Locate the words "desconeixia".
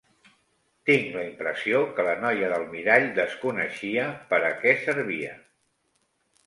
3.21-4.09